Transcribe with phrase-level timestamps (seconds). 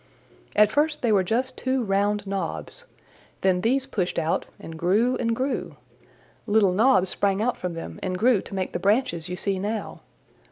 [0.55, 2.85] At first they were just two round knobs.
[3.41, 5.75] Then these pushed out and grew and grew.
[6.47, 10.01] Little knobs sprang out from them and grew to make the branches you see now.